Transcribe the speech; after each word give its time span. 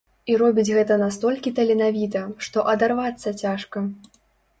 І 0.31 0.35
робіць 0.41 0.73
гэта 0.77 0.95
настолькі 1.01 1.53
таленавіта, 1.59 2.23
што 2.47 2.63
адарвацца 2.73 3.35
цяжка. 3.43 3.85